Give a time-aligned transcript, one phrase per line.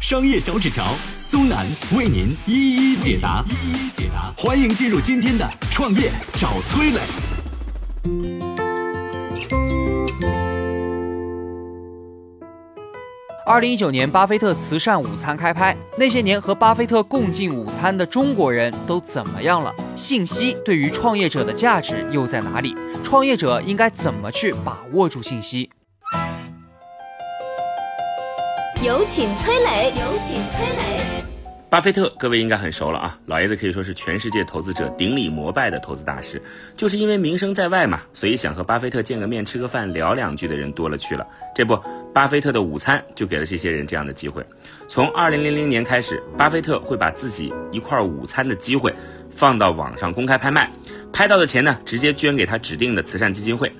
[0.00, 4.32] 商业小纸条苏南为您一一解答，一一解答。
[4.34, 6.98] 欢迎进入今天的创业找崔磊。
[13.44, 15.76] 二零一九年，巴菲特慈善午餐开拍。
[15.98, 19.70] 那些年和巴菲特共进午餐的中国人都怎么样了？
[19.94, 22.74] 信息对于创业者的价值又在哪里？
[23.04, 25.68] 创业者应该怎么去把握住信息？
[28.82, 31.22] 有请崔磊，有请崔磊。
[31.68, 36.40] 巴菲特，各位应该很熟了啊，老爷子可以说是全世界投资者顶礼膜拜的投资大师。
[36.78, 41.26] 就是因为名声在外嘛，所以想和巴菲特见个面、吃个饭、聊两句的人多了去了。
[41.54, 41.78] 这不，
[42.14, 44.42] 巴菲特的午餐就给了这些人这样的机会。
[44.88, 48.90] 从二零零零年开始，巴菲特会把自己一块午餐的机会
[49.28, 50.72] 放到网上公开拍卖，
[51.12, 53.70] 拍到的钱呢，直接捐给他指定的慈善基金会。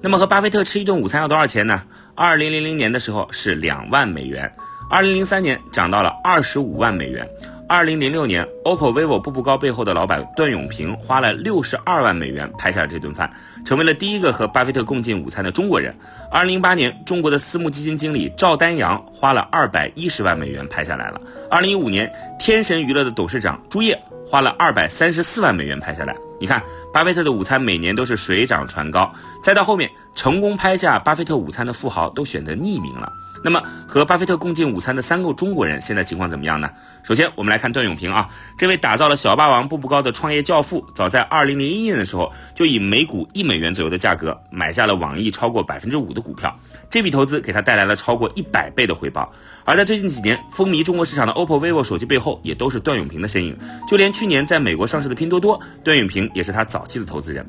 [0.00, 1.82] 那么和巴菲特吃一顿午餐要多少钱呢？
[2.18, 4.52] 二零零零年的时候是两万美元。
[4.90, 7.24] 二零零三年涨到了二十五万美元。
[7.68, 13.30] 二零零六年，OPPO、vivo 步步高背后的老板段永平花了六十二万美元拍下了这顿饭，
[13.64, 15.96] 成为了第一个和巴菲特共进午餐的中国人。
[16.28, 21.20] 二零零八年，中国的私募基金经理赵丹阳花了二百一十万美元拍下来了。
[21.48, 26.16] 二零一五年，天神娱乐的董事长朱烨花了二百三十四万美元拍下来。
[26.40, 29.12] 你看，巴菲特的午餐每年都是水涨船高。
[29.42, 33.12] 再到后面，成功拍下巴菲特午餐的富豪都选择匿名了。
[33.44, 36.68] 那么和巴菲特共进午餐的三个中国人现在情况怎么样呢？
[37.04, 38.28] 首先我们来看段永平啊，
[38.58, 46.58] 这位打造了小霸王、步步高的创业教父，早在二零零一年的时候就以每股一美元左右的价格买下了网易超过百分之五的股票，
[46.90, 49.32] 这笔投资给他带来了超过一百倍的回报。
[49.64, 53.56] 而在最近几年风靡中国市场的 OPPO、vivo 手机背后，也都是段永平的身影。
[53.88, 57.44] 就连去年在美国上市的拼多多，段永平也是他早期的投资人。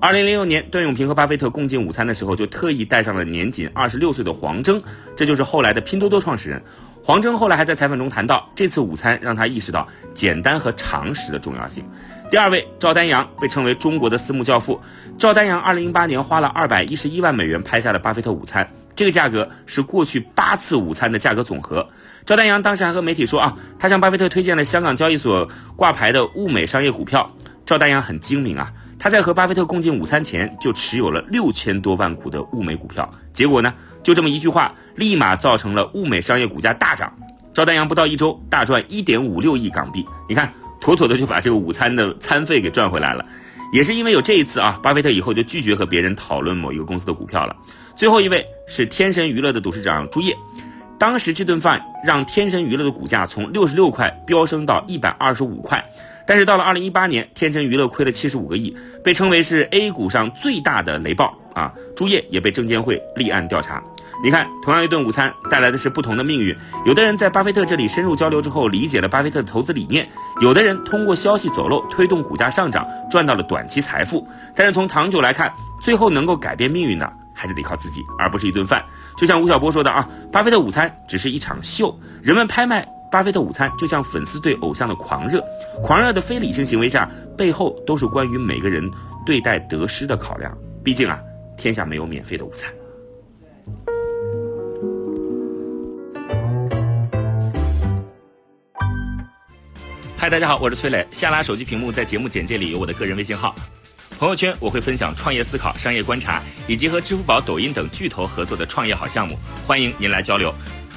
[0.00, 4.82] 二零零六年，段永平和巴菲特共进午餐的时候，就特意带上了年仅二十六岁的黄峥，
[5.16, 6.62] 这就是后来的拼多多创始人。
[7.02, 11.84] 黄峥后来还在采访中谈到，这次午餐让他意识到简单和常识的重要性。
[12.30, 14.80] 第二位，赵丹阳被称为中国的私募教父。
[15.18, 21.86] 赵丹阳二零零八年花了二百一十一万美元拍下了巴菲特午餐，这个价格是过去八次午餐的价格总和。
[22.24, 25.46] 赵丹阳当时还和媒体说啊，他向巴菲特推荐了香港交易所
[25.76, 27.30] 挂牌的物美商业股票。
[27.66, 28.72] 赵丹阳很精明啊。
[28.98, 37.12] 他在和巴菲特共进午餐前就持有了六千多万股的物美股票，结果呢，就这么一句话，立马造成了物美商业股价大涨。
[37.52, 43.26] 赵丹阳不到一周大赚一点五六亿港币，你看，妥妥的就把这个午餐的餐费给赚回来了。
[43.72, 47.54] 也是因为有这一次啊，巴菲特以后就拒绝和别人讨论某一个公司的股票了。
[47.94, 50.34] 最后一位是天神娱乐的董事长朱烨，
[50.98, 55.84] 当时这顿饭让天神娱乐的股价从六十六块飙升到一百二十五块。
[56.26, 61.72] 但是到了二零一八年，天成娱乐亏了七十五个亿，被称为是 A 股上最大的雷暴啊！
[61.94, 63.82] 朱烨也被证监会立案调查。
[64.22, 66.56] 你看，同样一顿午餐带来的是不同的命运。
[66.86, 70.06] 有的人在巴菲特这里深入交流之后，理解了巴菲特的投资理念；
[70.40, 74.26] 有的人通过消息走漏，推动股价上涨，赚到了短期财富。
[74.54, 75.52] 但是从长久来看，
[75.82, 78.82] 最后能够改变命运的，还是得靠自己，而不是一顿饭。
[79.18, 82.93] 就像吴晓波说的啊，巴菲特午餐只是一场秀，人们拍卖。
[83.14, 85.40] 巴菲特午餐就像粉丝对偶像的狂热，
[85.84, 87.08] 狂热的非理性行为下，
[87.38, 88.90] 背后都是关于每个人
[89.24, 90.52] 对待得失的考量。
[90.82, 91.16] 毕竟啊，
[91.56, 92.68] 天下没有免费的午餐。
[100.16, 101.06] 嗨，大家好，我是崔磊。
[101.12, 103.54] 下拉手机屏幕，在节目简介里有我的个人微信号。
[104.18, 109.38] 朋友圈我会分享创业思考、商业观察，以及和支付宝、抖音等巨头合作的创业好项目，
[109.68, 110.52] 欢迎您来交流。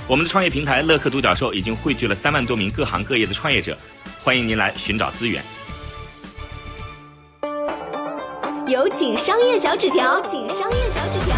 [0.09, 3.77] 我们的创业平台乐客独角兽已经汇聚了三万多名各行各业的创业者，
[4.23, 5.43] 欢迎您来寻找资源。
[8.65, 11.35] 有请商业小纸条，请商业小纸条。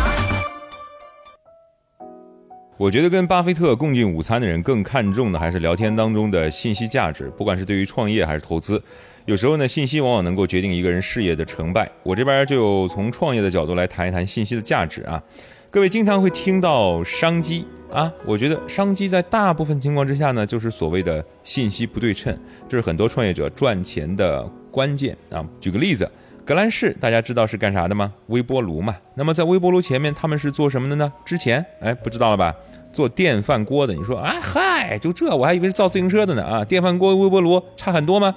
[2.78, 8.82] 我觉得跟巴菲特共进午餐的人更看重的还是聊天当中的信息价值，不管是对于创业还是投资，
[9.26, 11.90] 有时候呢，信息往往能够决定一个人事业的成败。
[12.04, 15.22] 我这边就从创业的角度来谈一谈信息的价值啊。
[15.72, 17.64] 各位经常会听到商机。
[17.92, 22.36] 啊，我觉得商机在大部分情况之下呢，就是所谓的信息不对称，
[22.68, 25.46] 这是很多创业者赚钱的关键啊。
[25.60, 26.10] 举个例子，
[26.44, 28.12] 格兰仕大家知道是干啥的吗？
[28.28, 28.96] 微波炉嘛。
[29.14, 31.12] 那么在微波炉前面，他们是做什么的呢？
[31.24, 32.54] 之前哎，不知道了吧？
[32.92, 33.94] 做电饭锅的。
[33.94, 36.66] 你说啊，嗨，就这，我还以为是造自行车的呢啊。
[36.66, 38.36] 电饭锅、微波炉差很多吗？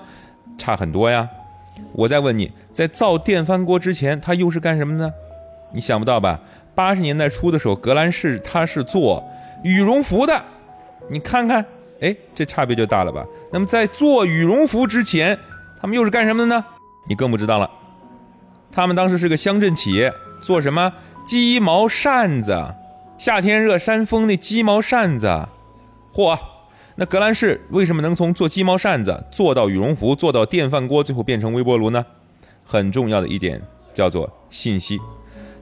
[0.59, 1.27] 差很多呀。
[1.93, 5.13] 我再问你，在造电饭锅之前，他又是干什么呢？
[5.75, 6.41] 你想不到吧？
[6.75, 9.23] 八十年代初的时候，格兰仕他是做
[9.63, 10.43] 羽绒服的，
[11.09, 11.65] 你看看，
[12.01, 13.25] 哎，这差别就大了吧？
[13.53, 15.39] 那么在做羽绒服之前，
[15.81, 16.65] 他们又是干什么的呢？
[17.09, 17.71] 你更不知道了。
[18.71, 20.95] 他们当时是个乡镇企业，做什么
[21.27, 22.75] 鸡毛扇子？
[23.19, 25.47] 夏天热扇风那鸡毛扇子，
[26.13, 26.39] 嚯！
[26.97, 32.05] 那格兰仕为什么能从做鸡毛扇子做到羽绒服，做到电饭锅，最后变成微波炉呢？
[32.65, 33.61] 很重要的一点
[33.95, 34.99] 叫做信息。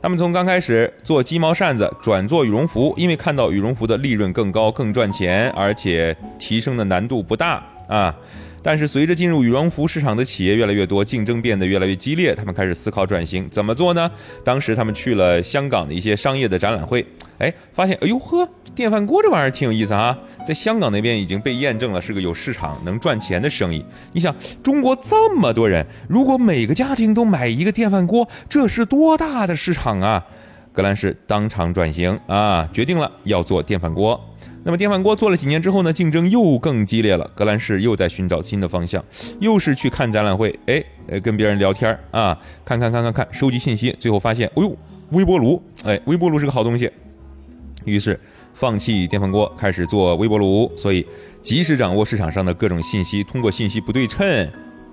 [0.02, 8.14] 他们从刚开始做鸡毛扇子转做羽绒服，因为看到羽绒服的利润更高、更赚钱，而且提升的难度不大啊。
[8.62, 14.10] 但是随着进入羽绒服市场的企业越来越多，竞争变得越来越激烈，他们开始思考转型，怎么做呢？
[14.44, 17.04] 当时他们去了香港的一些商业的展览会，
[17.38, 20.16] 哎，发现，哎呦呵，电饭锅这玩意儿挺有意思啊，
[20.46, 23.84] 在香港那边已经被验证了是个有市场、能赚钱的生意。
[24.12, 30.26] 你想，中国这么多人，如果每个家庭都买一个电饭锅，这是多大的市场啊！
[30.72, 34.20] 格兰仕当场转型啊，决定了要做电饭锅。
[34.62, 37.28] 那么电饭锅做了几年之后呢，竞争又更激烈了。
[37.34, 39.02] 格兰仕又在寻找新的方向，
[39.38, 44.76] 又是去看展览会，哎，跟别人聊天啊，看看看看看，收集信息，最后发现，哎呦，
[45.12, 46.90] 微波炉，哎，微波炉是个好东西。
[47.86, 48.20] 于是
[48.52, 50.70] 放弃电饭锅，开始做微波炉。
[50.76, 51.06] 所以，
[51.40, 54.46] 及时掌握市场上的各种信息，通过信息不对称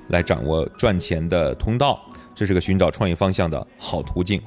[0.08, 2.00] 来掌握赚钱的通道，
[2.34, 4.42] 这是个寻找创业方向的好途径。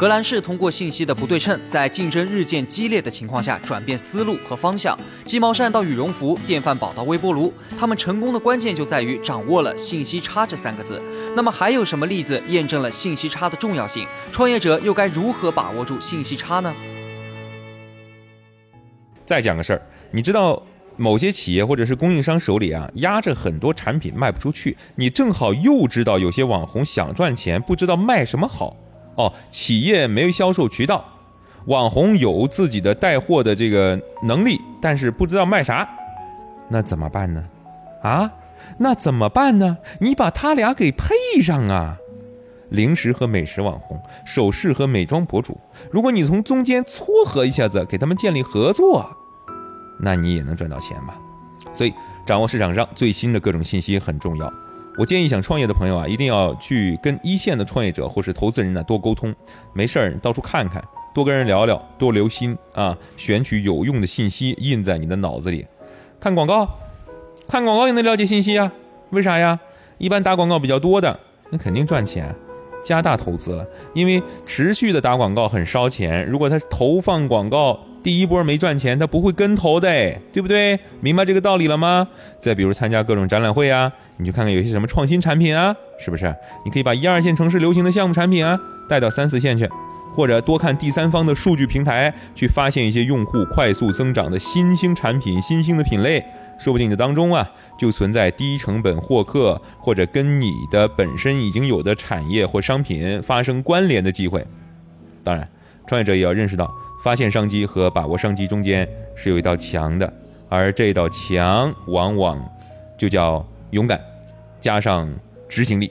[0.00, 4.98] 格兰仕通过信息的不对称，在竞争日渐激烈的情况下转变思路和方向。
[5.26, 11.02] 鸡毛扇到羽绒服，电饭煲到微波炉，他们成功的关键就在于掌握了信息差这三个字。
[11.36, 14.06] 那么还有什么例子验证了信息差的重要性？
[14.32, 16.74] 创业者又该如何把握住信息差呢？
[19.26, 19.82] 再讲个事儿，
[20.12, 20.62] 你知道
[20.96, 28.74] 某些企业或者是供应商手里啊压着很多产品卖不出去，你正好又知道有些网红想赚钱，不知道卖什么好。
[29.16, 31.04] 哦，企业没销售渠道，
[31.66, 35.88] 网红有自己的带货的这个能力，但是不知道卖啥，
[36.68, 37.44] 那怎么办呢？
[38.02, 38.32] 啊，
[38.78, 39.78] 那怎么办呢？
[40.00, 41.96] 你把他俩给配上啊！
[42.70, 45.58] 零食和美食网红，首饰和美妆博主，
[45.90, 49.10] 如果你从中间撮合一下子，给他们建立合作，
[49.98, 51.18] 那你也能赚到钱吧？
[51.72, 51.92] 所以，
[52.24, 54.50] 掌握市场上最新的各种信息很重要。
[54.98, 59.34] 我建议想创业的朋友啊，一定要去跟一线的创业者或是投资人呢多沟通，
[59.72, 60.82] 没事儿到处看看，
[61.14, 65.66] 多跟人聊聊，多留心啊，选取有用的信息印在你的脑子里。
[66.18, 66.68] 看广告，
[67.48, 68.72] 看广告也能了解信息啊？
[69.10, 69.58] 为啥呀？
[69.98, 71.18] 一般打广告比较多的，
[71.50, 72.34] 那肯定赚钱，
[72.84, 76.26] 加大投资了，因为持续的打广告很烧钱。
[76.26, 79.88] 如果他投放广告，第一波没赚钱，他不会跟投的，
[80.32, 80.78] 对不对？
[81.00, 82.08] 明白这个道理了吗？
[82.38, 86.34] 再比如参加各种展览会啊，你去看看有些什么创新产品啊，是不是？
[86.64, 88.58] 你可以把一二线城市流行的项目产品啊
[88.88, 89.68] 带到三四线去，
[90.14, 96.24] 或者多看第三方的数据平台，去发现一些用户快速增长的新兴产品、新兴的品类，
[96.58, 97.46] 说不定这当中啊
[97.78, 104.46] 就存在低成本获客，或者跟你的本身已经有的产业或商品发生关联的机会。
[105.22, 105.46] 当然，
[105.90, 106.72] 创业者也要认识到。
[107.02, 110.12] 发现商机和把握商机中间是有一道墙的，
[110.48, 112.38] 而这道墙往往
[112.96, 114.00] 就叫勇敢，
[114.60, 115.10] 加上
[115.48, 115.90] 执行力。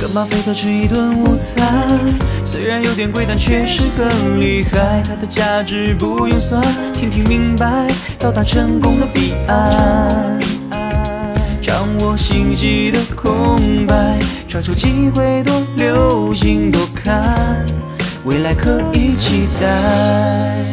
[0.00, 1.98] 跟巴菲特吃一顿午餐，
[2.44, 5.02] 虽然有点贵，但确实更厉害。
[5.02, 6.62] 它的价值不用算，
[6.92, 7.88] 听听明白，
[8.20, 10.43] 到达成功的彼岸。
[11.84, 14.18] 掌握信息的空白。
[14.48, 17.62] 抓住机会，多留心，多看，
[18.24, 20.64] 未来可以期待。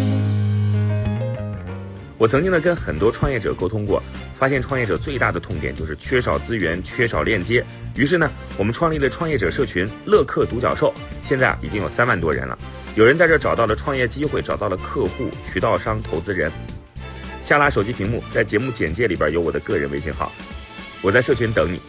[2.18, 4.01] 我曾经呢跟很多创业者沟通过，
[4.36, 7.62] 发现创业者最大的痛点就是缺少资源，缺少链接。
[7.98, 12.58] 于是呢，我们创立了创业者社群“乐客独角兽”，现在啊已经有三万多人了。
[12.96, 16.50] 有人在这找到了创业机会，找到了客户、渠道商、投资人。
[17.41, 20.32] 下拉手机屏幕，在节目简介里边有我的个人微信号，
[21.01, 21.79] 我在社群等你。